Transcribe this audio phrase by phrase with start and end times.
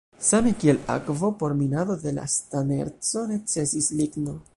[0.27, 4.35] Same kiel akvo por minado de la stan-erco necesis ligno.